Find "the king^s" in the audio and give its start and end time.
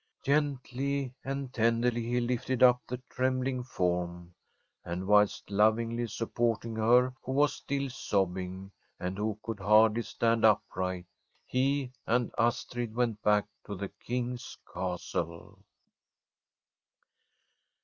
13.75-14.57